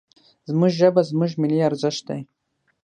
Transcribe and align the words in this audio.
زموږ 0.49 0.71
ژبه، 0.79 1.01
زموږ 1.09 1.31
ملي 1.41 1.59
ارزښت 1.69 2.03
دی. 2.07 2.21